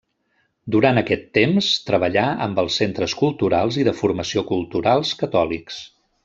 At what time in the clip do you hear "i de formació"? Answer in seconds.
3.83-4.45